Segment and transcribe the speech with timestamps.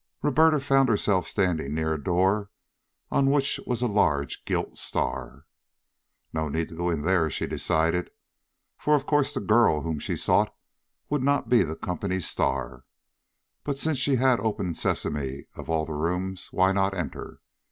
[0.23, 2.49] Roberta found herself standing near a door
[3.11, 5.45] on which was a large gilt star.
[6.33, 8.09] No need to go in there, she decided,
[8.79, 10.51] for of course the girl whom she sought
[11.11, 12.83] would not be the company's star,
[13.63, 17.39] but since she had the open sesame of all the rooms, why not enter?